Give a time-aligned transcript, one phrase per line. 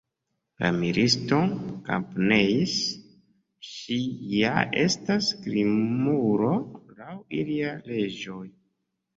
[0.61, 1.41] La militisto
[1.89, 2.73] kapneis:
[3.73, 3.99] “Ŝi
[4.39, 6.51] ja estas krimulo
[7.03, 8.45] laŭ iliaj leĝoj.